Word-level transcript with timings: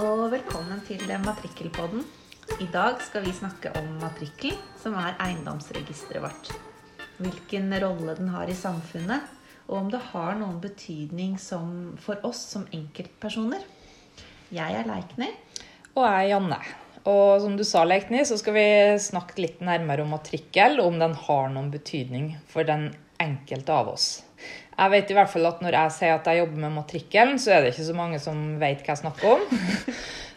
og 0.00 0.30
velkommen 0.32 0.78
til 0.86 1.02
Matrikkelpodden. 1.20 2.00
I 2.62 2.66
dag 2.72 3.02
skal 3.04 3.20
vi 3.26 3.34
snakke 3.36 3.68
om 3.76 3.88
matrikkelen, 4.00 4.56
som 4.80 4.94
er 4.96 5.18
eiendomsregisteret 5.20 6.22
vårt. 6.24 6.48
Hvilken 7.18 7.68
rolle 7.82 8.14
den 8.16 8.30
har 8.32 8.48
i 8.48 8.56
samfunnet, 8.56 9.26
og 9.68 9.74
om 9.76 9.90
det 9.92 10.00
har 10.06 10.38
noen 10.40 10.56
betydning 10.62 11.34
som, 11.42 11.98
for 12.00 12.16
oss 12.24 12.40
som 12.54 12.64
enkeltpersoner. 12.72 13.66
Jeg 14.48 14.78
er 14.78 14.88
Leikny. 14.88 15.28
Og 15.92 16.06
jeg 16.06 16.16
er 16.16 16.30
Janne. 16.32 16.60
Og 17.04 17.44
som 17.44 17.60
du 17.60 17.66
sa, 17.68 17.84
Leikny, 17.84 18.22
så 18.24 18.40
skal 18.40 18.56
vi 18.56 18.66
snakke 19.04 19.36
litt 19.44 19.60
nærmere 19.60 20.06
om 20.06 20.16
matrikkel, 20.16 20.80
og 20.80 20.94
om 20.94 21.00
den 21.02 21.18
har 21.26 21.52
noen 21.52 21.68
betydning 21.74 22.38
for 22.48 22.64
den 22.64 22.88
enkelte 23.20 23.76
av 23.76 23.92
oss. 23.98 24.14
Jeg 24.80 24.92
vet 24.94 25.10
i 25.12 25.16
hvert 25.18 25.28
fall 25.28 25.48
at 25.50 25.60
når 25.60 25.76
jeg 25.76 25.92
sier 25.98 26.16
at 26.16 26.28
jeg 26.30 26.40
jobber 26.40 26.62
med 26.62 26.72
matrikkelen, 26.78 27.38
så 27.42 27.52
er 27.52 27.62
det 27.62 27.74
ikke 27.74 27.88
så 27.90 27.96
mange 27.98 28.20
som 28.22 28.40
vet 28.60 28.80
hva 28.80 28.94
jeg 28.94 29.02
snakker 29.04 29.36
om. 29.36 29.46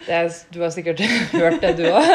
Er, 0.04 0.28
du 0.52 0.58
har 0.60 0.72
sikkert 0.76 1.00
hørt 1.32 1.62
det, 1.64 1.78
du 1.78 1.86
òg. 1.88 2.10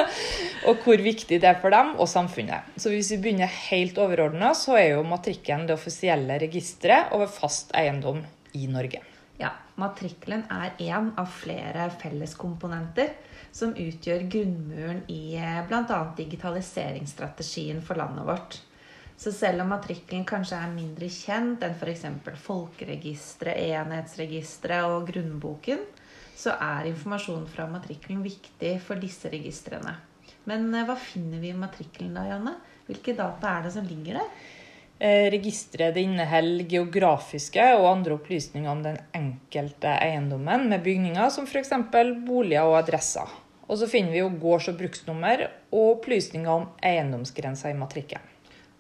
Og 0.69 0.83
hvor 0.85 1.01
viktig 1.01 1.39
det 1.41 1.49
er 1.49 1.57
for 1.63 1.73
dem 1.73 1.95
og 1.97 2.05
samfunnet. 2.11 2.67
Så 2.77 2.93
hvis 2.93 3.09
vi 3.15 3.17
begynner 3.23 3.49
helt 3.49 3.97
overordna, 3.97 4.51
så 4.53 4.77
er 4.77 4.91
jo 4.91 5.07
matrikkelen 5.09 5.65
det 5.65 5.73
offisielle 5.79 6.37
registeret 6.43 7.15
over 7.17 7.33
fast 7.33 7.73
eiendom 7.73 8.21
i 8.53 8.69
Norge. 8.69 9.01
Ja, 9.41 9.55
Matrikkelen 9.79 10.45
er 10.51 10.73
én 10.83 11.13
av 11.17 11.29
flere 11.31 11.89
felleskomponenter 12.03 13.13
som 13.55 13.73
utgjør 13.79 14.25
grunnmuren 14.31 15.05
i 15.09 15.39
bl.a. 15.69 16.01
digitaliseringsstrategien 16.19 17.81
for 17.87 18.01
landet 18.01 18.27
vårt. 18.27 18.59
Så 19.19 19.33
selv 19.35 19.65
om 19.65 19.73
matrikkelen 19.73 20.27
kanskje 20.29 20.61
er 20.63 20.71
mindre 20.71 21.09
kjent 21.11 21.65
enn 21.67 21.75
f.eks. 21.75 22.05
folkeregisteret, 22.45 23.59
enhetsregisteret 23.75 24.93
og 24.95 25.09
grunnboken, 25.11 25.83
så 26.39 26.55
er 26.55 26.87
informasjon 26.93 27.49
fra 27.51 27.67
matrikkelen 27.67 28.23
viktig 28.23 28.77
for 28.85 29.03
disse 29.03 29.31
registrene. 29.33 29.97
Men 30.47 30.71
eh, 30.71 30.87
hva 30.87 30.95
finner 30.95 31.43
vi 31.43 31.51
i 31.51 31.59
matrikkelen 31.59 32.15
da, 32.15 32.29
Janne? 32.31 32.55
Hvilke 32.87 33.17
data 33.19 33.57
er 33.57 33.67
det 33.67 33.75
som 33.75 33.91
ligger 33.91 34.21
der? 34.21 34.31
Eh, 35.03 35.27
registeret 35.35 35.99
inneholder 35.99 36.71
geografiske 36.71 37.67
og 37.75 37.91
andre 37.91 38.17
opplysninger 38.21 38.71
om 38.71 38.87
den 38.87 39.03
enkelte 39.19 39.99
eiendommen 39.99 40.71
med 40.71 40.87
bygninger, 40.87 41.29
som 41.35 41.51
f.eks. 41.51 41.75
boliger 42.27 42.71
og 42.71 42.79
adresser. 42.85 43.37
Og 43.67 43.83
så 43.83 43.91
finner 43.91 44.15
vi 44.15 44.23
jo 44.23 44.31
gårds- 44.31 44.71
og 44.71 44.79
bruksnummer 44.79 45.49
og 45.69 45.99
opplysninger 45.99 46.51
om 46.55 46.71
eiendomsgrenser 46.87 47.75
i 47.75 47.79
matrikkelen. 47.83 48.38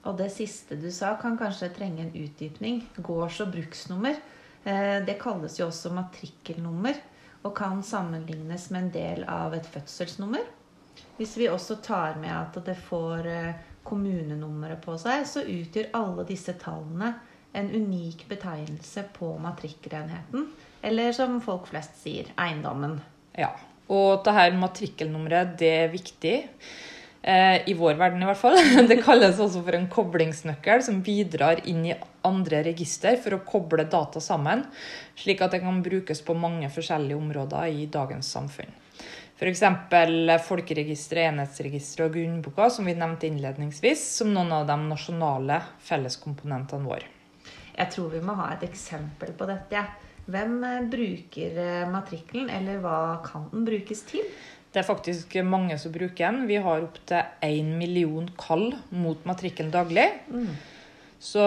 Og 0.08 0.16
det 0.16 0.30
siste 0.32 0.78
du 0.80 0.88
sa, 0.94 1.12
kan 1.20 1.36
kanskje 1.36 1.68
trenge 1.76 2.06
en 2.06 2.14
utdypning. 2.16 2.80
Gårds- 2.96 3.42
og 3.44 3.52
bruksnummer. 3.52 4.16
Eh, 4.64 4.98
det 5.04 5.18
kalles 5.20 5.58
jo 5.60 5.68
også 5.68 5.92
matrikkelnummer 5.94 6.96
og 7.46 7.54
kan 7.56 7.82
sammenlignes 7.86 8.70
med 8.72 8.82
en 8.82 8.92
del 8.94 9.26
av 9.28 9.54
et 9.54 9.68
fødselsnummer. 9.68 10.46
Hvis 11.18 11.36
vi 11.38 11.48
også 11.50 11.78
tar 11.82 12.18
med 12.18 12.32
at 12.32 12.56
det 12.66 12.76
får 12.88 13.28
eh, 13.30 13.60
kommunenummeret 13.86 14.80
på 14.84 14.96
seg, 15.00 15.24
så 15.28 15.44
utgjør 15.44 15.92
alle 15.96 16.26
disse 16.28 16.56
tallene 16.60 17.14
en 17.56 17.70
unik 17.70 18.26
betegnelse 18.28 19.06
på 19.16 19.30
matrikkelenheten. 19.42 20.48
Eller 20.82 21.12
som 21.12 21.40
folk 21.42 21.68
flest 21.70 21.96
sier, 22.02 22.28
eiendommen. 22.38 22.98
Ja, 23.38 23.52
og 23.88 24.24
dette 24.26 24.58
matrikkelnummeret, 24.58 25.56
det 25.60 25.72
er 25.84 25.90
viktig. 25.92 26.36
Eh, 27.22 27.68
I 27.68 27.74
vår 27.74 27.94
verden, 27.98 28.22
i 28.22 28.28
hvert 28.28 28.38
fall. 28.38 28.58
Det 28.90 29.00
kalles 29.02 29.40
også 29.42 29.62
for 29.66 29.76
en 29.76 29.88
koblingsnøkkel 29.90 30.84
som 30.86 31.00
bidrar 31.04 31.64
inn 31.66 31.84
i 31.90 31.96
andre 32.26 32.62
register 32.66 33.18
for 33.22 33.34
å 33.34 33.44
koble 33.46 33.88
data 33.90 34.22
sammen, 34.22 34.64
slik 35.18 35.42
at 35.42 35.56
det 35.56 35.62
kan 35.64 35.82
brukes 35.82 36.22
på 36.22 36.36
mange 36.38 36.70
forskjellige 36.70 37.18
områder 37.18 37.72
i 37.74 37.88
dagens 37.90 38.30
samfunn. 38.36 38.70
F.eks. 39.38 39.62
folkeregisteret, 40.48 41.28
enhetsregisteret 41.30 42.08
og 42.08 42.16
grunnboka, 42.16 42.66
som 42.74 42.88
vi 42.90 42.96
nevnte 42.98 43.28
innledningsvis, 43.28 44.02
som 44.18 44.32
noen 44.34 44.50
av 44.56 44.66
de 44.66 44.76
nasjonale 44.88 45.60
felleskomponentene 45.86 46.86
våre. 46.86 47.06
Jeg 47.78 47.94
tror 47.94 48.10
vi 48.10 48.22
må 48.26 48.34
ha 48.34 48.48
et 48.56 48.64
eksempel 48.66 49.30
på 49.38 49.46
dette. 49.46 49.84
Hvem 50.28 50.56
eh, 50.66 50.86
bruker 50.90 51.60
eh, 51.62 51.90
matrikkelen, 51.90 52.50
eller 52.50 52.82
hva 52.82 52.98
kan 53.24 53.46
den 53.52 53.66
brukes 53.68 54.02
til? 54.10 54.26
Det 54.78 54.84
er 54.84 54.92
faktisk 54.94 55.32
mange 55.42 55.74
som 55.82 55.90
bruker 55.90 56.28
den. 56.28 56.44
Vi 56.46 56.54
har 56.62 56.84
opptil 56.84 57.24
én 57.42 57.72
million 57.80 58.28
kall 58.38 58.68
mot 58.94 59.24
matrikkelen 59.26 59.72
daglig. 59.74 60.04
Mm. 60.30 60.52
Så 61.18 61.42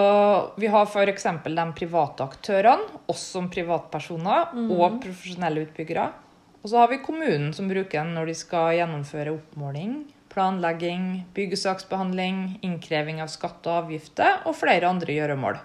vi 0.60 0.68
har 0.68 0.84
f.eks. 0.84 1.24
de 1.46 1.64
private 1.78 2.26
aktørene, 2.26 3.00
oss 3.08 3.22
som 3.32 3.48
privatpersoner 3.48 4.52
mm. 4.52 4.66
og 4.76 4.98
profesjonelle 5.06 5.64
utbyggere. 5.64 6.10
Og 6.60 6.74
så 6.74 6.82
har 6.82 6.92
vi 6.92 7.00
kommunen 7.06 7.54
som 7.56 7.72
bruker 7.72 8.02
den 8.02 8.12
når 8.18 8.34
de 8.34 8.36
skal 8.36 8.74
gjennomføre 8.82 9.38
oppmåling, 9.38 9.94
planlegging, 10.36 11.24
byggesaksbehandling, 11.32 12.60
innkreving 12.68 13.24
av 13.24 13.32
skatt 13.32 13.64
og 13.64 13.86
avgifter 13.86 14.44
og 14.44 14.60
flere 14.60 14.92
andre 14.92 15.16
gjøremål. 15.16 15.62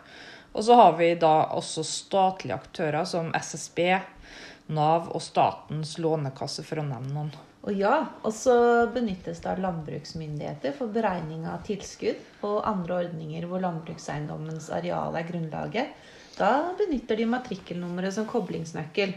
Og 0.55 0.69
så 0.71 0.79
har 0.79 0.95
vi 1.03 1.11
da 1.19 1.35
også 1.59 1.83
statlige 1.83 2.63
aktører 2.63 3.03
som 3.11 3.35
SSB, 3.35 3.99
Nav 4.79 5.11
og 5.11 5.27
Statens 5.27 5.99
lånekasse, 5.99 6.63
for 6.63 6.79
å 6.79 6.87
nevne 6.87 7.11
noen. 7.11 7.35
Og 7.67 7.75
ja, 7.75 7.95
og 8.23 8.31
så 8.31 8.55
benyttes 8.95 9.41
det 9.43 9.51
av 9.51 9.59
landbruksmyndigheter 9.59 10.75
for 10.77 10.93
beregning 10.95 11.49
av 11.51 11.65
tilskudd 11.67 12.45
og 12.47 12.61
andre 12.69 13.01
ordninger 13.03 13.47
hvor 13.51 13.65
landbrukseiendommens 13.65 14.69
areal 14.75 15.19
er 15.19 15.27
grunnlaget. 15.27 15.97
Da 16.39 16.51
benytter 16.79 17.19
de 17.19 17.27
matrikkelnummeret 17.33 18.15
som 18.15 18.29
koblingsnøkkel. 18.31 19.17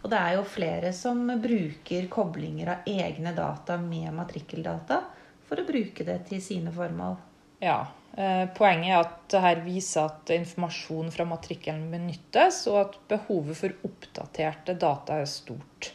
Og 0.00 0.10
det 0.10 0.18
er 0.18 0.34
jo 0.38 0.48
flere 0.48 0.90
som 0.96 1.22
bruker 1.38 2.08
koblinger 2.10 2.72
av 2.74 2.90
egne 2.90 3.34
data 3.36 3.76
med 3.78 4.08
matrikkeldata 4.16 5.02
for 5.46 5.60
å 5.60 5.66
bruke 5.68 6.06
det 6.08 6.22
til 6.30 6.42
sine 6.42 6.72
formål. 6.74 7.18
Ja, 7.60 7.84
eh, 8.16 8.46
Poenget 8.56 8.90
er 8.90 9.02
at 9.04 9.16
dette 9.30 9.64
viser 9.66 10.08
at 10.08 10.32
informasjon 10.34 11.12
fra 11.12 11.28
matrikkelen 11.28 11.90
benyttes, 11.92 12.64
og 12.72 12.80
at 12.80 12.98
behovet 13.12 13.60
for 13.60 13.90
oppdaterte 13.90 14.74
data 14.80 15.20
er 15.20 15.28
stort. 15.28 15.92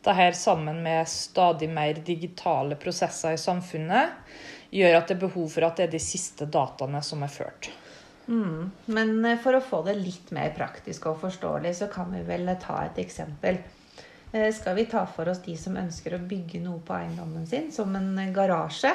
Dette 0.00 0.32
sammen 0.32 0.82
med 0.82 1.08
stadig 1.08 1.68
mer 1.68 2.00
digitale 2.04 2.76
prosesser 2.80 3.36
i 3.36 3.40
samfunnet 3.40 4.16
gjør 4.72 4.96
at 4.96 5.10
det 5.10 5.16
er 5.18 5.26
behov 5.26 5.50
for 5.52 5.66
at 5.66 5.76
det 5.76 5.88
er 5.88 5.92
de 5.92 6.00
siste 6.02 6.46
dataene 6.48 7.02
som 7.04 7.24
er 7.26 7.32
ført. 7.32 7.68
Mm. 8.30 8.70
Men 8.86 9.12
eh, 9.26 9.38
for 9.42 9.58
å 9.58 9.64
få 9.64 9.82
det 9.86 9.98
litt 9.98 10.30
mer 10.34 10.54
praktisk 10.56 11.10
og 11.10 11.20
forståelig, 11.24 11.74
så 11.82 11.90
kan 11.92 12.12
vi 12.14 12.22
vel 12.24 12.48
ta 12.62 12.78
et 12.86 13.00
eksempel. 13.02 13.58
Eh, 14.32 14.48
skal 14.54 14.78
vi 14.78 14.86
ta 14.88 15.04
for 15.10 15.28
oss 15.28 15.42
de 15.44 15.56
som 15.58 15.76
ønsker 15.76 16.14
å 16.14 16.22
bygge 16.32 16.62
noe 16.62 16.80
på 16.86 16.94
eiendommen 16.94 17.48
sin, 17.50 17.72
som 17.74 17.96
en 17.98 18.14
garasje? 18.34 18.94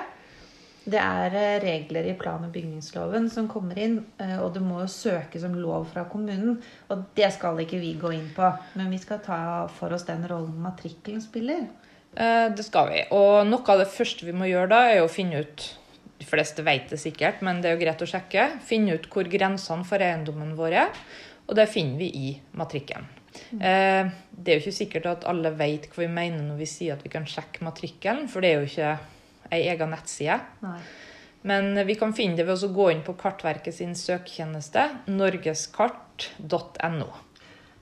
Det 0.85 1.00
er 1.01 1.34
eh, 1.34 1.56
regler 1.63 2.06
i 2.06 2.13
plan- 2.18 2.44
og 2.46 2.51
bygningsloven 2.53 3.25
som 3.34 3.47
kommer 3.50 3.78
inn, 3.81 3.97
eh, 4.22 4.38
og 4.38 4.51
det 4.53 4.62
må 4.62 4.84
jo 4.84 4.91
søkes 4.91 5.46
om 5.47 5.56
lov 5.57 5.88
fra 5.90 6.03
kommunen. 6.09 6.59
Og 6.94 7.07
det 7.18 7.31
skal 7.34 7.57
ikke 7.63 7.79
vi 7.81 7.96
gå 8.01 8.12
inn 8.13 8.28
på, 8.35 8.51
men 8.78 8.91
vi 8.94 9.00
skal 9.01 9.24
ta 9.25 9.40
for 9.79 9.95
oss 9.95 10.06
den 10.06 10.28
rollen 10.29 10.59
matrikkelen 10.62 11.24
spiller. 11.24 11.66
Eh, 12.13 12.51
det 12.53 12.68
skal 12.68 12.91
vi. 12.91 13.01
Og 13.18 13.47
noe 13.50 13.66
av 13.74 13.81
det 13.81 13.90
første 13.90 14.28
vi 14.28 14.35
må 14.38 14.50
gjøre 14.51 14.69
da, 14.75 14.84
er 14.91 15.01
å 15.03 15.12
finne 15.12 15.41
ut 15.41 15.72
De 16.16 16.24
fleste 16.24 16.63
vet 16.63 16.85
det 16.88 16.95
sikkert, 16.95 17.41
men 17.44 17.57
det 17.59 17.68
er 17.68 17.74
jo 17.75 17.81
greit 17.81 18.01
å 18.01 18.07
sjekke. 18.07 18.45
Finne 18.63 18.94
ut 18.95 19.09
hvor 19.12 19.28
grensene 19.28 19.84
for 19.85 20.00
eiendommen 20.00 20.53
vår 20.56 20.75
er. 20.85 21.01
Og 21.50 21.57
det 21.59 21.66
finner 21.68 22.00
vi 22.00 22.07
i 22.07 22.29
matrikkelen. 22.56 23.09
Mm. 23.51 24.13
Det 24.31 24.53
er 24.53 24.56
jo 24.56 24.63
ikke 24.63 24.78
sikkert 24.78 25.09
at 25.12 25.28
alle 25.28 25.51
vet 25.59 25.90
hva 25.91 26.06
vi 26.06 26.07
mener 26.07 26.40
når 26.47 26.62
vi 26.63 26.69
sier 26.72 26.95
at 26.95 27.03
vi 27.03 27.12
kan 27.12 27.28
sjekke 27.28 27.68
matrikkelen, 27.68 28.29
for 28.31 28.40
det 28.40 28.53
er 28.53 28.63
jo 28.63 28.72
ikke 28.72 28.94
ei 29.53 29.67
egen 29.69 29.91
nettside. 29.94 30.39
Nei. 30.63 30.79
Men 31.45 31.85
vi 31.85 31.95
kan 31.95 32.13
finne 32.17 32.39
det 32.39 32.47
ved 32.47 32.63
å 32.66 32.72
gå 32.73 32.88
inn 32.89 33.03
på 33.06 33.13
Kartverket 33.19 33.75
sin 33.78 33.94
søketjeneste 33.94 34.88
norgeskart.no. 35.13 37.09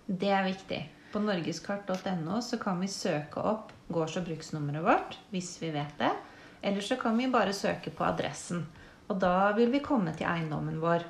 Det 0.06 0.31
er 0.36 0.44
viktig. 0.50 0.81
På 1.13 1.21
norgeskart.no 1.24 2.42
så 2.44 2.60
kan 2.60 2.81
vi 2.83 2.89
søke 2.92 3.39
opp 3.39 3.71
gårds- 3.88 4.18
og 4.19 4.27
bruksnummeret 4.27 4.83
vårt 4.83 5.15
hvis 5.31 5.56
vi 5.62 5.71
vet 5.71 5.95
det. 6.01 6.12
Eller 6.60 6.83
så 6.83 6.98
kan 7.00 7.15
vi 7.18 7.31
bare 7.31 7.56
søke 7.56 7.92
på 7.95 8.04
adressen. 8.04 8.66
Og 9.07 9.19
da 9.24 9.54
vil 9.56 9.71
vi 9.71 9.83
komme 9.83 10.12
til 10.18 10.27
eiendommen 10.27 10.81
vår. 10.83 11.07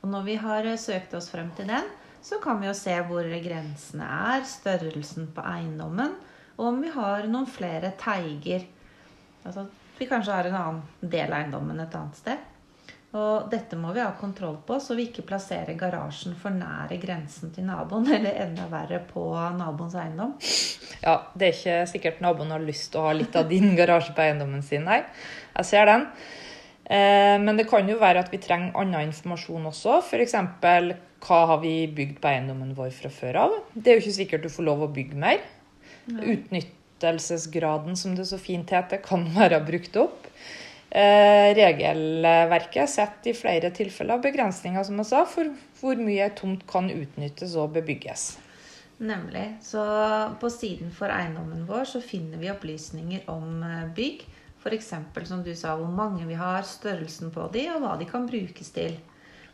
Og 0.00 0.08
når 0.12 0.24
vi 0.24 0.40
har 0.40 0.68
søkt 0.80 1.12
oss 1.16 1.28
frem 1.32 1.50
til 1.56 1.68
den, 1.68 1.84
så 2.24 2.38
kan 2.40 2.60
vi 2.60 2.70
jo 2.70 2.74
se 2.76 2.94
hvor 3.08 3.28
grensene 3.44 4.08
er, 4.32 4.44
størrelsen 4.48 5.28
på 5.36 5.44
eiendommen, 5.44 6.16
og 6.56 6.68
om 6.70 6.80
vi 6.80 6.92
har 6.94 7.26
noen 7.28 7.48
flere 7.50 7.90
teiger 8.00 8.64
Altså 9.44 9.66
vi 9.98 10.08
kanskje 10.10 10.34
har 10.34 10.48
en 10.48 10.58
annen 10.58 10.82
del 11.00 11.30
av 11.30 11.38
eiendommen 11.38 11.80
et 11.84 11.94
annet 11.94 12.18
sted. 12.18 12.50
Og 13.14 13.46
dette 13.46 13.76
må 13.78 13.92
vi 13.94 14.02
ha 14.02 14.10
kontroll 14.18 14.56
på, 14.66 14.80
så 14.82 14.96
vi 14.98 15.06
ikke 15.06 15.22
plasserer 15.28 15.76
garasjen 15.78 16.34
for 16.38 16.54
nære 16.54 16.96
grensen 17.02 17.52
til 17.54 17.68
naboen, 17.68 18.08
eller 18.16 18.40
enda 18.42 18.66
verre 18.72 18.98
på 19.06 19.28
naboens 19.54 19.94
eiendom. 20.00 20.34
Ja, 21.04 21.20
det 21.38 21.46
er 21.46 21.54
ikke 21.54 21.76
sikkert 21.92 22.24
naboen 22.24 22.50
har 22.54 22.64
lyst 22.64 22.90
til 22.90 23.02
å 23.02 23.06
ha 23.08 23.14
litt 23.14 23.36
av 23.38 23.46
din 23.50 23.76
garasje 23.78 24.16
på 24.16 24.24
eiendommen 24.24 24.66
sin. 24.66 24.88
Nei, 24.88 25.04
jeg 25.60 25.70
ser 25.70 25.86
den. 25.92 26.08
Eh, 26.84 27.38
men 27.40 27.56
det 27.56 27.68
kan 27.70 27.86
jo 27.88 28.00
være 28.02 28.24
at 28.26 28.34
vi 28.34 28.42
trenger 28.42 28.74
annen 28.82 29.12
informasjon 29.12 29.70
også. 29.70 30.00
F.eks. 30.02 30.34
hva 31.24 31.42
har 31.52 31.62
vi 31.62 31.76
bygd 31.94 32.18
på 32.20 32.32
eiendommen 32.32 32.74
vår 32.76 32.90
fra 32.98 33.12
før 33.14 33.44
av? 33.46 33.60
Det 33.74 33.92
er 33.92 34.00
jo 34.00 34.08
ikke 34.08 34.18
sikkert 34.18 34.48
du 34.48 34.50
får 34.52 34.72
lov 34.72 34.88
å 34.88 34.94
bygge 34.96 35.22
mer. 35.22 35.46
Utnyttelsesgraden, 36.94 37.96
som 37.96 38.14
det 38.14 38.26
så 38.26 38.38
fint 38.38 38.70
heter, 38.70 38.96
kan 39.02 39.24
være 39.34 39.60
brukt 39.66 39.96
opp. 39.96 40.26
Eh, 40.90 41.54
regelverket 41.54 42.88
setter 42.88 43.32
i 43.32 43.34
flere 43.34 43.70
tilfeller 43.74 44.20
begrensninger 44.22 44.84
som 44.84 44.98
jeg 44.98 45.08
sa, 45.10 45.24
for 45.26 45.50
hvor 45.80 45.98
mye 45.98 46.30
tomt 46.38 46.64
kan 46.70 46.86
utnyttes 46.90 47.56
og 47.56 47.72
bebygges. 47.74 48.38
Nemlig. 48.98 49.56
Så 49.62 49.82
på 50.40 50.50
siden 50.50 50.92
for 50.94 51.10
eiendommen 51.10 51.66
vår 51.66 51.84
så 51.84 52.00
finner 52.00 52.38
vi 52.38 52.52
opplysninger 52.52 53.26
om 53.26 53.62
eh, 53.62 53.90
bygg. 53.96 54.24
F.eks. 54.64 54.94
som 55.28 55.42
du 55.44 55.52
sa, 55.54 55.74
hvor 55.76 55.90
mange 55.90 56.24
vi 56.24 56.38
har, 56.38 56.62
størrelsen 56.62 57.34
på 57.34 57.50
de, 57.52 57.66
og 57.74 57.82
hva 57.82 57.98
de 58.00 58.06
kan 58.08 58.24
brukes 58.30 58.70
til. 58.72 58.96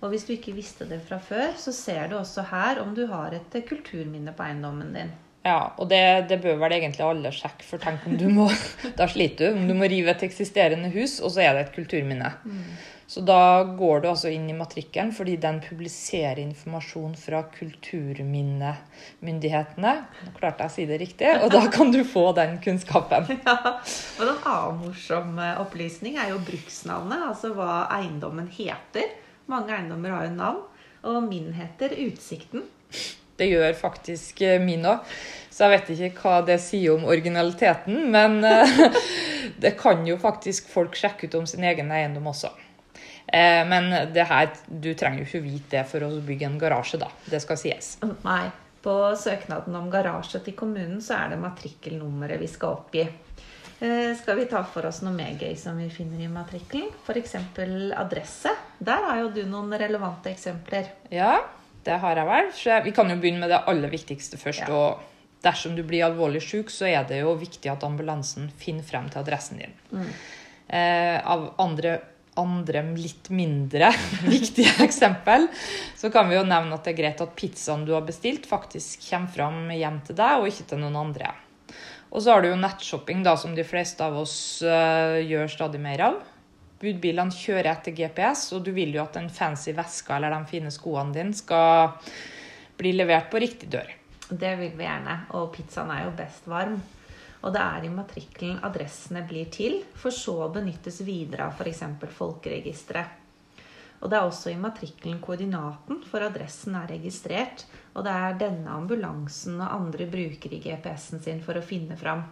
Og 0.00 0.12
hvis 0.12 0.28
du 0.28 0.36
ikke 0.36 0.54
visste 0.54 0.86
det 0.88 1.00
fra 1.08 1.18
før, 1.18 1.56
så 1.58 1.72
ser 1.74 2.08
du 2.08 2.18
også 2.20 2.44
her 2.52 2.78
om 2.84 2.94
du 2.94 3.06
har 3.08 3.34
et 3.34 3.56
eh, 3.58 3.66
kulturminne 3.66 4.36
på 4.36 4.44
eiendommen 4.44 4.94
din. 4.94 5.16
Ja, 5.42 5.72
og 5.80 5.88
det, 5.88 6.28
det, 6.28 6.36
bør 6.42 6.58
vel 6.60 6.72
egentlig 6.76 7.04
alle 7.06 7.30
sjekke, 7.32 7.64
for 7.64 7.78
tenk 7.80 8.02
om 8.04 8.18
du 8.20 8.26
må 8.28 8.50
Da 8.98 9.06
sliter 9.08 9.48
du. 9.48 9.54
Om 9.56 9.68
du 9.70 9.74
må 9.78 9.84
rive 9.88 10.10
et 10.12 10.22
eksisterende 10.26 10.90
hus, 10.92 11.16
og 11.24 11.32
så 11.32 11.40
er 11.46 11.54
det 11.56 11.62
et 11.64 11.76
kulturminne. 11.78 12.28
Mm. 12.44 12.74
Så 13.10 13.24
da 13.26 13.64
går 13.64 14.04
du 14.04 14.06
altså 14.12 14.28
inn 14.30 14.46
i 14.52 14.54
matrikkelen 14.54 15.10
fordi 15.10 15.34
den 15.42 15.58
publiserer 15.64 16.38
informasjon 16.44 17.16
fra 17.18 17.42
kulturminnemyndighetene. 17.56 19.94
Nå 20.28 20.34
klarte 20.36 20.62
jeg 20.62 20.70
å 20.70 20.74
si 20.76 20.84
det 20.86 20.98
riktig, 21.02 21.26
og 21.40 21.50
da 21.50 21.66
kan 21.74 21.90
du 21.90 22.06
få 22.06 22.30
den 22.36 22.62
kunnskapen. 22.62 23.26
Ja, 23.40 23.56
og 23.74 24.22
En 24.22 24.30
annen 24.36 24.78
morsom 24.84 25.34
opplysning 25.64 26.14
er 26.22 26.30
jo 26.34 26.38
bruksnavnet, 26.44 27.20
altså 27.32 27.48
hva 27.56 27.88
eiendommen 27.96 28.46
heter. 28.52 29.06
Mange 29.50 29.74
eiendommer 29.74 30.10
har 30.14 30.22
jo 30.28 30.32
navn, 30.36 30.62
og 31.02 31.24
min 31.26 31.50
heter 31.56 31.90
Utsikten. 32.04 32.62
Det 33.40 33.48
gjør 33.48 33.76
faktisk 33.78 34.42
eh, 34.44 34.60
min 34.60 34.84
òg. 34.84 35.04
Så 35.50 35.66
jeg 35.66 35.72
vet 35.72 35.92
ikke 36.08 36.24
hva 36.24 36.40
det 36.46 36.58
sier 36.62 36.92
om 36.94 37.06
originaliteten, 37.08 38.02
men 38.12 38.42
eh, 38.44 38.98
det 39.62 39.76
kan 39.80 40.02
jo 40.08 40.18
faktisk 40.20 40.68
folk 40.72 40.98
sjekke 40.98 41.28
ut 41.28 41.38
om 41.40 41.46
sin 41.48 41.64
egen 41.64 41.88
eiendom 41.94 42.28
også. 42.34 42.52
Eh, 43.26 43.62
men 43.68 43.88
det 44.12 44.26
her, 44.28 44.50
du 44.68 44.92
trenger 44.92 45.22
jo 45.22 45.28
ikke 45.30 45.46
vite 45.46 45.78
det 45.78 45.86
for 45.88 46.04
å 46.04 46.10
bygge 46.26 46.50
en 46.50 46.58
garasje, 46.60 47.00
da. 47.00 47.08
Det 47.32 47.40
skal 47.40 47.60
sies. 47.60 47.94
Nei. 48.26 48.44
På 48.80 48.94
søknaden 49.16 49.74
om 49.76 49.90
garasje 49.92 50.38
til 50.44 50.54
kommunen 50.56 51.02
så 51.04 51.18
er 51.18 51.34
det 51.34 51.40
matrikkelnummeret 51.42 52.40
vi 52.40 52.46
skal 52.48 52.78
oppgi. 52.78 53.02
Skal 54.16 54.38
vi 54.38 54.46
ta 54.48 54.62
for 54.64 54.88
oss 54.88 55.02
noe 55.04 55.12
mer 55.12 55.36
gøy 55.40 55.52
som 55.56 55.76
vi 55.80 55.90
finner 55.92 56.20
i 56.24 56.30
matrikkelen? 56.32 56.88
F.eks. 57.04 57.36
adresse. 57.96 58.54
Der 58.80 59.04
har 59.04 59.20
jo 59.20 59.28
du 59.36 59.42
noen 59.48 59.76
relevante 59.80 60.32
eksempler. 60.32 60.88
Ja, 61.12 61.34
det 61.86 62.00
har 62.02 62.20
jeg 62.20 62.28
vel. 62.28 62.50
Så 62.56 62.80
vi 62.84 62.92
kan 62.96 63.10
jo 63.10 63.18
begynne 63.20 63.44
med 63.44 63.52
det 63.52 63.62
aller 63.70 63.92
viktigste 63.92 64.40
først. 64.40 64.66
Ja. 64.68 64.74
og 64.76 65.06
Dersom 65.40 65.72
du 65.72 65.80
blir 65.88 66.04
alvorlig 66.04 66.42
syk, 66.44 66.68
så 66.68 66.84
er 66.90 67.06
det 67.08 67.22
jo 67.22 67.32
viktig 67.40 67.70
at 67.72 67.84
ambulansen 67.86 68.50
finner 68.60 68.84
frem 68.84 69.06
til 69.08 69.22
adressen 69.22 69.62
din. 69.62 69.72
Mm. 69.88 70.10
Eh, 70.68 71.16
av 71.16 71.46
andre, 71.64 71.94
andre, 72.38 72.82
litt 73.00 73.30
mindre 73.32 73.88
viktige 74.34 74.76
eksempel 74.84 75.48
så 75.98 76.12
kan 76.12 76.28
vi 76.28 76.36
jo 76.36 76.44
nevne 76.44 76.76
at 76.76 76.84
det 76.84 76.92
er 76.92 76.98
greit 77.00 77.22
at 77.24 77.32
pizzaen 77.38 77.86
du 77.88 77.94
har 77.96 78.04
bestilt, 78.04 78.44
faktisk 78.50 79.08
kommer 79.08 79.32
fram 79.32 79.72
hjem 79.72 80.02
til 80.06 80.20
deg, 80.20 80.42
og 80.42 80.52
ikke 80.52 80.68
til 80.74 80.84
noen 80.84 81.00
andre. 81.06 81.32
Og 82.10 82.20
så 82.20 82.34
har 82.34 82.44
du 82.44 82.50
jo 82.50 82.60
nettshopping, 82.60 83.24
da, 83.24 83.36
som 83.40 83.56
de 83.56 83.64
fleste 83.64 84.04
av 84.04 84.18
oss 84.20 84.36
uh, 84.66 85.16
gjør 85.22 85.50
stadig 85.50 85.80
mer 85.82 86.04
av. 86.10 86.20
Budbilene 86.80 87.34
kjører 87.34 87.74
etter 87.74 87.92
GPS, 87.92 88.46
og 88.56 88.64
du 88.64 88.70
vil 88.72 88.94
jo 88.96 89.02
at 89.02 89.18
den 89.18 89.28
fancy 89.32 89.74
veska 89.76 90.16
eller 90.16 90.32
de 90.32 90.48
fine 90.48 90.72
skoene 90.72 91.12
dine 91.12 91.36
skal 91.36 91.92
bli 92.80 92.94
levert 92.96 93.28
på 93.32 93.42
riktig 93.42 93.68
dør. 93.74 93.90
Det 94.30 94.54
vil 94.56 94.72
vi 94.78 94.86
gjerne, 94.86 95.16
og 95.36 95.50
pizzaen 95.52 95.90
er 95.92 96.06
jo 96.06 96.16
best 96.16 96.48
varm. 96.48 96.78
Og 97.40 97.52
det 97.52 97.60
er 97.60 97.84
i 97.84 97.92
matrikkelen 97.92 98.60
adressene 98.64 99.24
blir 99.28 99.48
til, 99.52 99.80
for 99.96 100.14
så 100.14 100.36
å 100.46 100.52
benyttes 100.52 101.00
videre 101.04 101.48
av 101.48 101.60
f.eks. 101.60 101.82
folkeregisteret. 102.16 103.16
Og 104.00 104.08
det 104.08 104.16
er 104.16 104.24
også 104.24 104.52
i 104.52 104.60
matrikkelen 104.60 105.20
koordinaten 105.20 106.00
for 106.08 106.24
adressen 106.24 106.76
er 106.78 106.88
registrert, 106.94 107.66
og 107.92 108.06
det 108.06 108.12
er 108.16 108.38
denne 108.40 108.72
ambulansen 108.72 109.60
og 109.60 109.74
andre 109.74 110.06
bruker 110.08 110.54
i 110.56 110.60
GPS-en 110.64 111.20
sin 111.20 111.42
for 111.44 111.60
å 111.60 111.64
finne 111.64 111.98
fram. 112.00 112.24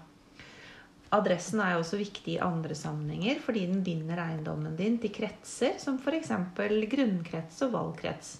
Adressen 1.14 1.62
er 1.64 1.78
også 1.78 1.96
viktig 2.00 2.34
i 2.34 2.42
andre 2.44 2.76
sammenhenger 2.76 3.40
fordi 3.40 3.64
den 3.70 3.80
binder 3.84 4.20
eiendommen 4.20 4.76
din 4.76 4.98
til 5.00 5.12
kretser 5.14 5.78
som 5.80 5.96
f.eks. 6.02 6.32
grunnkrets 6.92 7.62
og 7.64 7.72
valgkrets. 7.72 8.34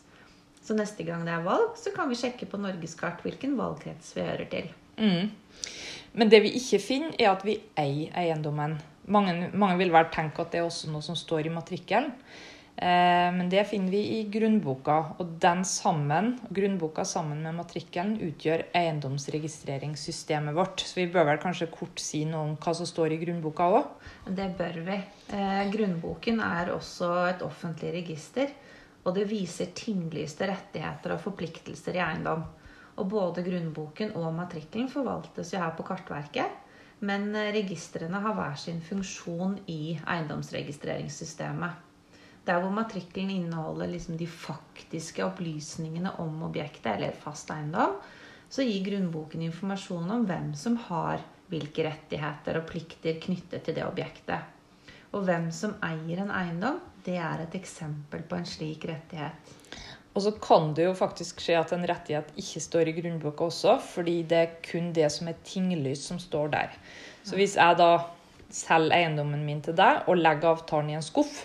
Så 0.63 0.77
neste 0.77 1.07
gang 1.07 1.25
det 1.25 1.33
er 1.33 1.47
valg, 1.47 1.73
så 1.81 1.95
kan 1.95 2.11
vi 2.11 2.19
sjekke 2.21 2.49
på 2.51 2.61
norgeskart 2.61 3.23
hvilken 3.25 3.57
valgkrets 3.57 4.13
vi 4.17 4.27
hører 4.27 4.51
til. 4.53 4.69
Mm. 5.01 5.31
Men 6.13 6.31
det 6.33 6.43
vi 6.45 6.53
ikke 6.59 6.81
finner, 6.83 7.15
er 7.17 7.33
at 7.33 7.45
vi 7.47 7.57
eier 7.79 8.13
eiendommen. 8.21 8.77
Mange, 9.09 9.49
mange 9.57 9.79
vil 9.81 9.95
vel 9.95 10.11
tenke 10.13 10.45
at 10.45 10.53
det 10.53 10.61
er 10.61 10.69
også 10.69 10.91
noe 10.93 11.05
som 11.05 11.17
står 11.17 11.49
i 11.49 11.55
matrikkelen. 11.55 12.13
Eh, 12.79 13.33
men 13.35 13.49
det 13.49 13.65
finner 13.65 13.91
vi 13.91 14.01
i 14.19 14.19
grunnboka, 14.31 14.97
og 15.19 15.31
den 15.43 15.65
sammen, 15.67 16.37
grunnboka 16.55 17.03
sammen 17.05 17.41
med 17.43 17.57
matrikkelen 17.57 18.13
utgjør 18.23 18.69
eiendomsregistreringssystemet 18.79 20.55
vårt. 20.55 20.85
Så 20.87 21.01
vi 21.01 21.09
bør 21.11 21.27
vel 21.33 21.41
kanskje 21.43 21.67
kort 21.75 21.99
si 21.99 22.23
noe 22.29 22.45
om 22.45 22.53
hva 22.63 22.75
som 22.79 22.87
står 22.87 23.17
i 23.17 23.19
grunnboka 23.25 23.67
òg? 23.81 23.89
Det 24.31 24.47
bør 24.61 24.79
vi. 24.87 24.99
Eh, 25.35 25.65
grunnboken 25.73 26.39
er 26.45 26.71
også 26.77 27.09
et 27.33 27.43
offentlig 27.43 27.97
register, 27.97 28.55
og 29.03 29.11
det 29.19 29.27
viser 29.27 29.75
tinglyste 29.75 30.47
rettigheter 30.47 31.17
og 31.17 31.25
forpliktelser 31.25 31.99
i 31.99 32.05
eiendom. 32.05 32.47
Og 32.99 33.11
både 33.11 33.43
grunnboken 33.47 34.15
og 34.21 34.31
matrikkelen 34.39 34.87
forvaltes 34.93 35.51
jo 35.55 35.65
her 35.65 35.75
på 35.75 35.87
Kartverket. 35.87 36.63
Men 37.01 37.31
registrene 37.55 38.23
har 38.23 38.35
hver 38.35 38.57
sin 38.59 38.81
funksjon 38.83 39.61
i 39.71 39.99
eiendomsregistreringssystemet. 40.03 41.88
Der 42.49 42.63
hvor 42.65 42.73
matrikkelen 42.73 43.31
inneholder 43.31 43.91
liksom 43.93 44.17
de 44.17 44.27
faktiske 44.27 45.25
opplysningene 45.27 46.15
om 46.23 46.43
objektet 46.47 46.95
eller 46.95 47.17
fast 47.25 47.51
eiendom, 47.53 47.99
så 48.49 48.65
gir 48.65 48.87
grunnboken 48.87 49.43
informasjon 49.45 50.15
om 50.15 50.25
hvem 50.29 50.55
som 50.57 50.79
har 50.89 51.21
hvilke 51.53 51.85
rettigheter 51.85 52.61
og 52.61 52.69
plikter 52.71 53.19
knyttet 53.21 53.67
til 53.67 53.77
det 53.77 53.85
objektet. 53.85 54.55
Og 55.13 55.25
hvem 55.29 55.51
som 55.53 55.77
eier 55.85 56.23
en 56.23 56.33
eiendom, 56.33 56.81
det 57.05 57.17
er 57.21 57.45
et 57.45 57.57
eksempel 57.57 58.25
på 58.29 58.37
en 58.37 58.49
slik 58.49 58.85
rettighet. 58.89 59.53
Og 60.17 60.25
så 60.25 60.33
kan 60.43 60.73
det 60.75 60.89
jo 60.89 60.97
faktisk 60.99 61.41
skje 61.45 61.59
at 61.61 61.73
en 61.77 61.85
rettighet 61.89 62.33
ikke 62.41 62.63
står 62.65 62.91
i 62.91 62.95
grunnboka 62.97 63.47
også, 63.49 63.77
fordi 63.93 64.23
det 64.29 64.39
er 64.41 64.57
kun 64.65 64.91
det 64.97 65.07
som 65.15 65.29
er 65.31 65.37
tinglyst, 65.47 66.09
som 66.09 66.19
står 66.21 66.51
der. 66.57 66.73
Så 67.23 67.37
hvis 67.39 67.55
jeg 67.61 67.79
da 67.79 67.93
selger 68.51 68.97
eiendommen 68.97 69.45
min 69.45 69.61
til 69.63 69.77
deg 69.79 70.09
og 70.09 70.19
legger 70.19 70.57
avtalen 70.57 70.91
i 70.91 70.99
en 70.99 71.05
skuff, 71.05 71.45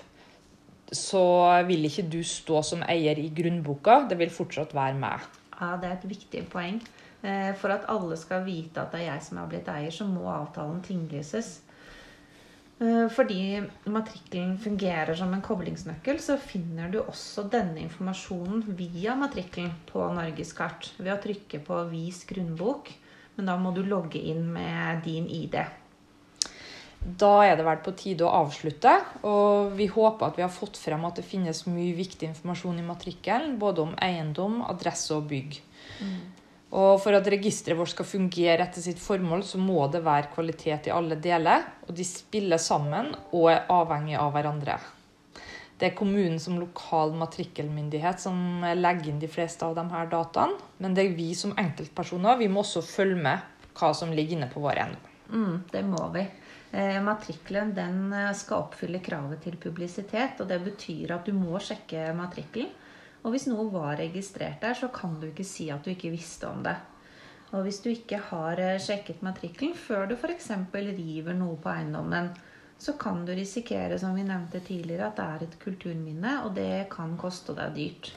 så 0.97 1.23
vil 1.67 1.85
ikke 1.89 2.07
du 2.09 2.21
stå 2.25 2.61
som 2.65 2.83
eier 2.87 3.19
i 3.19 3.29
grunnboka. 3.35 4.03
Det 4.09 4.17
vil 4.19 4.33
fortsatt 4.33 4.75
være 4.75 4.99
meg. 4.99 5.25
Ja, 5.59 5.75
Det 5.77 5.89
er 5.89 5.97
et 5.97 6.09
viktig 6.09 6.47
poeng. 6.49 6.81
Eh, 7.23 7.53
for 7.55 7.71
at 7.71 7.85
alle 7.87 8.17
skal 8.19 8.43
vite 8.43 8.81
at 8.81 8.91
det 8.91 9.03
er 9.03 9.13
jeg 9.13 9.23
som 9.23 9.37
har 9.39 9.47
blitt 9.47 9.69
eier, 9.71 9.91
så 9.91 10.07
må 10.07 10.25
avtalen 10.27 10.81
tinglyses. 10.83 11.61
Eh, 12.83 13.07
fordi 13.09 13.61
matrikkelen 13.85 14.57
fungerer 14.59 15.15
som 15.15 15.31
en 15.33 15.41
koblingsnøkkel, 15.45 16.19
så 16.19 16.35
finner 16.37 16.91
du 16.91 16.99
også 16.99 17.45
denne 17.51 17.79
informasjonen 17.85 18.65
via 18.75 19.15
matrikkelen 19.15 19.71
på 19.87 20.03
Norgeskart 20.17 20.91
ved 20.97 21.13
å 21.13 21.21
trykke 21.21 21.63
på 21.63 21.79
'Vis 21.91 22.25
grunnbok'. 22.25 22.91
Men 23.35 23.45
da 23.45 23.57
må 23.57 23.73
du 23.73 23.81
logge 23.83 24.19
inn 24.19 24.51
med 24.53 25.03
din 25.03 25.25
ID. 25.29 25.55
Da 27.03 27.31
er 27.43 27.57
det 27.59 27.65
vel 27.67 27.81
på 27.83 27.91
tide 27.99 28.23
å 28.23 28.35
avslutte. 28.45 28.93
Og 29.27 29.73
vi 29.77 29.89
håper 29.91 30.29
at 30.29 30.39
vi 30.39 30.45
har 30.45 30.53
fått 30.53 30.79
frem 30.79 31.03
at 31.07 31.19
det 31.19 31.27
finnes 31.27 31.65
mye 31.67 31.91
viktig 31.97 32.29
informasjon 32.29 32.79
i 32.79 32.85
matrikkelen. 32.87 33.57
Både 33.59 33.83
om 33.83 33.93
eiendom, 34.01 34.61
adresse 34.63 35.11
og 35.17 35.27
bygg. 35.31 35.59
Mm. 35.99 36.15
Og 36.73 36.95
for 37.03 37.13
at 37.13 37.27
registeret 37.29 37.77
vårt 37.77 37.91
skal 37.91 38.07
fungere 38.09 38.65
etter 38.65 38.81
sitt 38.81 39.01
formål, 39.01 39.43
så 39.45 39.59
må 39.61 39.85
det 39.93 40.01
være 40.05 40.31
kvalitet 40.33 40.89
i 40.89 40.95
alle 40.95 41.19
deler. 41.21 41.67
Og 41.85 41.93
de 41.97 42.07
spiller 42.07 42.61
sammen 42.61 43.11
og 43.31 43.51
er 43.51 43.65
avhengig 43.73 44.17
av 44.17 44.31
hverandre. 44.33 44.79
Det 45.77 45.89
er 45.89 45.97
kommunen 45.97 46.39
som 46.39 46.55
lokal 46.61 47.11
matrikkelmyndighet 47.19 48.21
som 48.23 48.63
legger 48.77 49.11
inn 49.11 49.19
de 49.19 49.27
fleste 49.29 49.65
av 49.67 49.75
de 49.75 49.83
her 49.91 50.07
dataene. 50.09 50.55
Men 50.79 50.95
det 50.95 51.03
er 51.03 51.17
vi 51.17 51.33
som 51.35 51.53
enkeltpersoner 51.59 52.39
vi 52.39 52.47
må 52.47 52.63
også 52.63 52.85
følge 52.85 53.19
med 53.25 53.49
hva 53.75 53.89
som 53.97 54.13
ligger 54.13 54.37
inne 54.37 54.47
på 54.53 54.63
vår 54.63 54.79
eiendom. 54.79 55.09
Mm, 55.33 55.55
det 55.73 55.81
må 55.89 56.07
vi. 56.13 56.23
Eh, 56.73 57.01
matrikkelen 57.01 57.73
den 57.77 58.13
eh, 58.13 58.31
skal 58.33 58.63
oppfylle 58.63 58.97
kravet 59.05 59.43
til 59.45 59.59
publisitet. 59.61 60.39
og 60.41 60.47
Det 60.49 60.57
betyr 60.63 61.11
at 61.13 61.27
du 61.27 61.35
må 61.37 61.59
sjekke 61.61 62.07
matrikkelen. 62.17 62.71
Og 63.23 63.35
hvis 63.35 63.45
noe 63.47 63.67
var 63.71 63.99
registrert 63.99 64.63
der, 64.63 64.73
så 64.73 64.89
kan 64.91 65.19
du 65.21 65.27
ikke 65.27 65.45
si 65.45 65.67
at 65.71 65.85
du 65.85 65.91
ikke 65.93 66.09
visste 66.11 66.49
om 66.49 66.63
det. 66.65 66.73
Og 67.53 67.61
hvis 67.67 67.77
du 67.83 67.91
ikke 67.91 68.17
har 68.31 68.57
eh, 68.57 68.79
sjekket 68.81 69.21
matrikkelen 69.21 69.77
før 69.77 70.09
du 70.09 70.15
f.eks. 70.17 70.49
river 70.73 71.37
noe 71.37 71.59
på 71.61 71.69
eiendommen, 71.69 72.31
så 72.81 72.95
kan 72.97 73.21
du 73.23 73.31
risikere, 73.37 73.99
som 74.01 74.17
vi 74.17 74.25
nevnte 74.25 74.59
tidligere, 74.65 75.11
at 75.11 75.19
det 75.19 75.27
er 75.29 75.43
et 75.45 75.59
kulturminne, 75.61 76.39
og 76.47 76.55
det 76.57 76.87
kan 76.91 77.13
koste 77.21 77.53
deg 77.53 77.77
dyrt. 77.77 78.09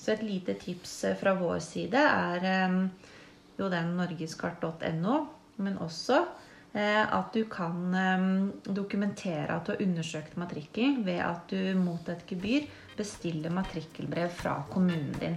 Så 0.00 0.14
et 0.14 0.24
lite 0.24 0.56
tips 0.58 0.94
fra 1.20 1.36
vår 1.38 1.60
side 1.62 2.00
er 2.00 2.72
jo 3.60 3.68
den 3.70 3.92
norgeskart.no 4.00 5.18
Men 5.62 5.76
også 5.78 6.24
at 6.80 7.34
du 7.34 7.44
kan 7.52 7.94
eh, 7.94 8.74
dokumentere 8.74 9.50
at 9.52 9.66
du 9.66 9.74
har 9.74 9.84
undersøkt 9.84 10.38
matrikkel 10.40 11.02
ved 11.04 11.20
at 11.20 11.52
du 11.52 11.78
mot 11.78 12.08
et 12.08 12.24
gebyr 12.28 12.64
bestiller 12.96 13.52
matrikkelbrev 13.52 14.32
fra 14.40 14.62
kommunen 14.70 15.12
din. 15.20 15.36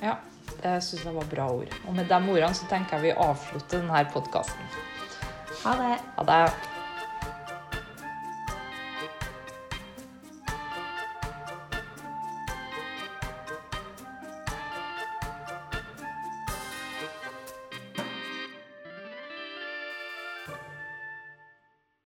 Ja, 0.00 0.16
det 0.62 0.78
syns 0.84 1.04
jeg 1.04 1.14
var 1.14 1.28
bra 1.30 1.52
ord. 1.52 1.78
Og 1.86 1.94
med 1.94 2.08
de 2.08 2.20
ordene 2.20 2.54
så 2.56 2.68
tenker 2.72 2.96
jeg 2.96 3.10
vi 3.10 3.16
avslutter 3.28 3.80
denne 3.82 4.04
podkasten. 4.12 4.76
Ha 5.64 5.80
det! 5.80 5.96
Ha 6.16 6.28
det. 6.32 6.79